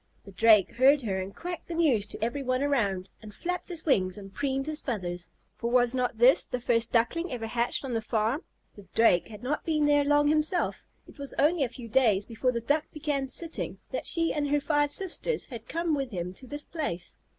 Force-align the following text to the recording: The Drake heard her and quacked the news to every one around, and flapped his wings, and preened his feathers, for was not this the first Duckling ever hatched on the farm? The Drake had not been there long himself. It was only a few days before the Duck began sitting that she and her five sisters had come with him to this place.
The 0.25 0.31
Drake 0.31 0.73
heard 0.77 1.03
her 1.03 1.19
and 1.19 1.35
quacked 1.35 1.67
the 1.67 1.75
news 1.75 2.07
to 2.07 2.23
every 2.23 2.41
one 2.41 2.63
around, 2.63 3.07
and 3.21 3.31
flapped 3.31 3.69
his 3.69 3.85
wings, 3.85 4.17
and 4.17 4.33
preened 4.33 4.65
his 4.65 4.81
feathers, 4.81 5.29
for 5.55 5.69
was 5.69 5.93
not 5.93 6.17
this 6.17 6.43
the 6.43 6.59
first 6.59 6.91
Duckling 6.91 7.31
ever 7.31 7.45
hatched 7.45 7.85
on 7.85 7.93
the 7.93 8.01
farm? 8.01 8.41
The 8.75 8.87
Drake 8.95 9.27
had 9.27 9.43
not 9.43 9.63
been 9.63 9.85
there 9.85 10.03
long 10.03 10.27
himself. 10.27 10.87
It 11.07 11.19
was 11.19 11.35
only 11.37 11.63
a 11.63 11.69
few 11.69 11.87
days 11.87 12.25
before 12.25 12.51
the 12.51 12.61
Duck 12.61 12.85
began 12.91 13.27
sitting 13.27 13.77
that 13.91 14.07
she 14.07 14.33
and 14.33 14.49
her 14.49 14.59
five 14.59 14.91
sisters 14.91 15.45
had 15.45 15.67
come 15.69 15.93
with 15.93 16.09
him 16.09 16.33
to 16.33 16.47
this 16.47 16.65
place. 16.65 17.17